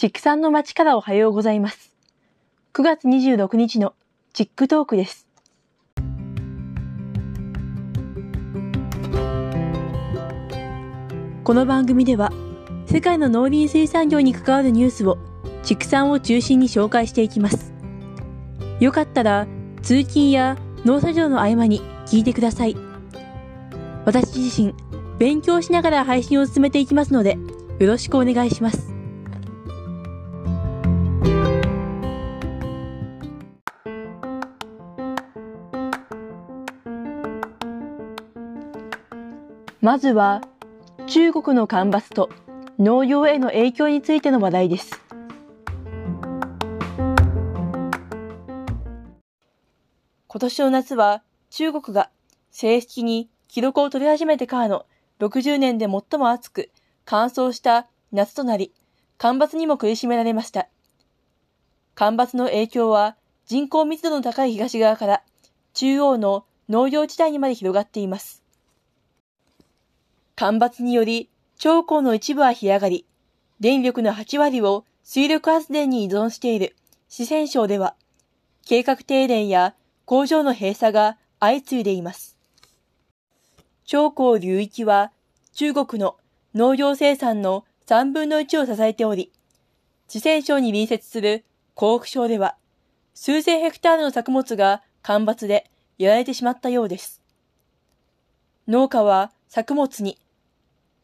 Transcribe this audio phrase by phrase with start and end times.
[0.00, 1.92] 畜産の町からおはようございます。
[2.72, 3.94] 9月26日の
[4.32, 5.26] チックトークです。
[11.42, 12.30] この番組では、
[12.86, 15.18] 世界の農林水産業に関わるニュースを
[15.64, 17.72] 畜産を中心に紹介していきます。
[18.78, 19.48] よかったら、
[19.82, 22.76] 通勤や農作業の合間に聞いてください。
[24.04, 24.74] 私自身、
[25.18, 27.36] 勉強しながら配信を進めていきますので、
[27.80, 28.97] よろしくお願いします。
[39.80, 40.40] まずは、
[41.06, 42.30] 中国の干ばつと
[42.80, 45.00] 農業への影響についての話題です。
[50.26, 52.10] 今年の夏は中国が
[52.50, 54.84] 正式に記録を取り始めてからの
[55.20, 56.72] 60年で最も暑く
[57.04, 58.74] 乾燥した夏となり、
[59.16, 60.68] 干ばつにも苦しめられました。
[61.94, 63.16] 干ばつの影響は
[63.46, 65.22] 人口密度の高い東側から
[65.72, 68.42] 中央の農業地帯にまで広がっています。
[70.38, 73.04] 干ばつにより長江の一部は干上がり、
[73.58, 76.76] 電力の8割を水力発電に依存している
[77.08, 77.96] 四川省では、
[78.64, 82.36] 計画停電や工場の閉鎖が相次いでいます。
[83.84, 85.10] 長江流域は
[85.54, 86.14] 中国の
[86.54, 89.32] 農業生産の3分の1を支えており、
[90.06, 92.54] 四川省に隣接する甲府省では、
[93.12, 97.24] 数千ヘクタールの作物が干ばつでやられてしまったようです。
[98.68, 100.16] 農家は作物に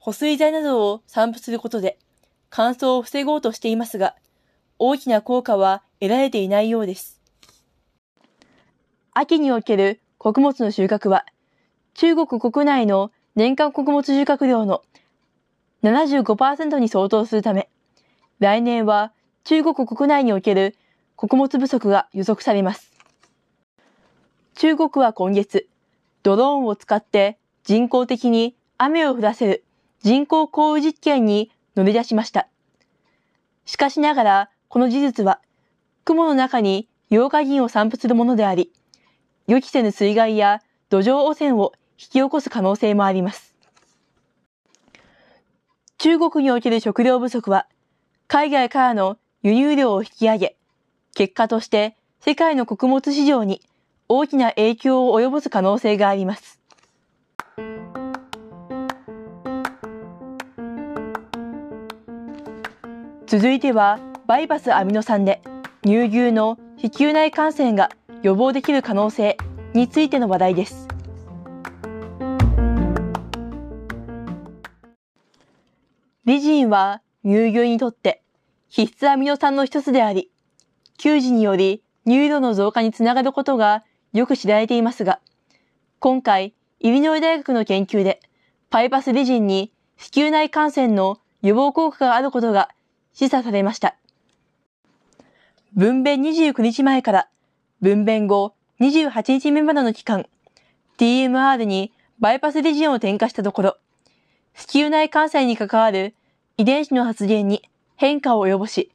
[0.04, 1.96] 保水剤などを散布することで
[2.50, 4.14] 乾燥を防ごうとしていますが、
[4.78, 7.22] 大きな効果は得られていないようです。
[9.14, 11.24] 秋における穀物の収穫は、
[11.94, 14.82] 中国国内の年間穀物収穫量の
[15.82, 17.70] 75%に相当するため、
[18.40, 20.76] 来年は中国国内における
[21.16, 22.92] 穀物不足が予測されます。
[24.56, 25.66] 中国は今月、
[26.22, 29.64] ドローンを使って人工的に雨を降らせる
[30.04, 32.46] 人工降雨実験に乗り出しました。
[33.64, 35.40] しかしながら、この事実は、
[36.04, 38.70] 雲の中に溶化銀を散布するものであり、
[39.46, 40.60] 予期せぬ水害や
[40.90, 43.54] 土壌汚染を引き起こす可能性もあります。
[45.96, 47.66] 中国における食料不足は、
[48.28, 50.56] 海外からの輸入量を引き上げ、
[51.14, 53.62] 結果として世界の穀物市場に
[54.10, 56.60] 大きな影響を及ぼす可能性があります。
[63.34, 65.42] 続いては、バイパスアミノ酸で
[65.82, 67.90] 乳牛の子宮内感染が
[68.22, 69.36] 予防できる可能性
[69.72, 70.86] についての話題です。
[76.24, 78.22] リジンは乳牛にとって
[78.68, 80.30] 必須アミノ酸の一つであり、
[80.96, 85.18] 給仕により乳量の増加につながることがよく知られていますが、
[85.98, 88.20] 今回、イリノイ大学の研究で、
[88.70, 92.68] パイパスリジンに子宮内感染の予防効果があることが
[93.14, 93.96] 示唆されました。
[95.74, 97.28] 分娩29日前から
[97.80, 100.26] 分娩後28日目までの期間、
[100.98, 103.76] TMR にバイパスリジオンを添加したところ、
[104.54, 106.14] 子宮内感染に関わる
[106.56, 107.62] 遺伝子の発現に
[107.96, 108.92] 変化を及ぼし、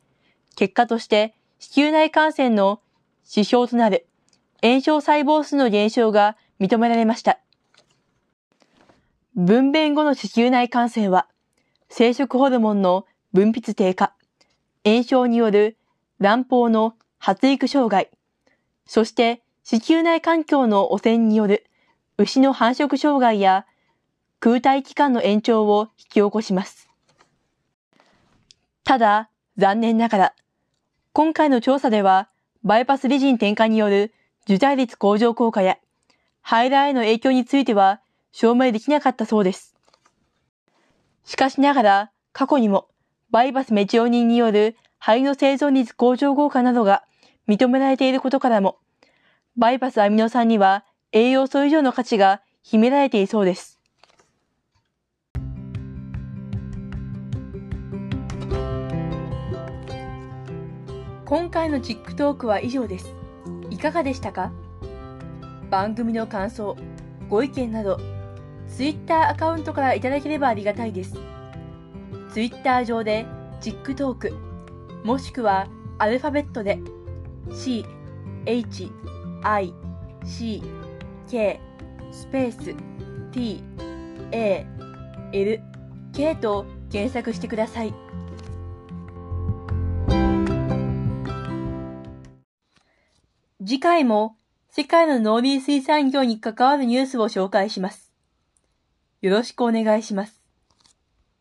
[0.56, 2.82] 結果として子宮内感染の
[3.30, 4.08] 指標となる
[4.62, 7.40] 炎症細胞数の減少が認められました。
[9.36, 11.28] 分娩後の子宮内感染は、
[11.90, 14.14] 生殖ホルモンの分泌低下、
[14.84, 15.78] 炎症による
[16.20, 18.10] 卵胞の発育障害、
[18.86, 21.66] そして子宮内環境の汚染による
[22.18, 23.66] 牛の繁殖障害や
[24.40, 26.90] 空体期間の延長を引き起こします。
[28.84, 30.34] ただ、残念ながら、
[31.14, 32.30] 今回の調査では、
[32.64, 34.14] バイパスリジン添加による
[34.46, 35.78] 受胎率向上効果や、
[36.42, 38.02] 排卵への影響については
[38.32, 39.76] 証明できなかったそうです。
[41.26, 42.88] しかしながら、過去にも、
[43.32, 47.04] バイパスメチオニンによる肺の生存率向上効果などが
[47.48, 48.78] 認められていることからも、
[49.56, 53.80] バイパスアミノ酸には栄養素以上の価値が秘められていそうです。
[61.26, 63.14] 今回のチックトークは以上です。
[63.70, 64.52] いかがでしたか？
[65.70, 66.76] 番組の感想、
[67.30, 68.00] ご意見など、
[68.68, 71.16] Twitter アカウントからいただければありがたいです。
[72.32, 73.26] Twitter 上で
[73.62, 74.34] TikTok
[75.04, 75.68] もしくは
[75.98, 76.80] アルファベットで
[77.52, 77.86] C
[78.46, 78.92] H
[79.44, 79.74] I
[80.24, 80.62] C
[81.30, 81.60] K
[82.12, 82.76] スペース
[83.32, 83.64] T
[84.32, 84.66] A
[85.34, 85.62] L
[86.14, 87.94] K と検索してください
[93.64, 94.36] 次回も
[94.72, 98.14] 世界の農林水産業に関わるニュースを紹介します。
[99.22, 100.39] よろしくお願いします。